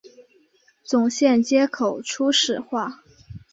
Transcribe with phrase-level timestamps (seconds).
[0.83, 3.03] 总线接口初始化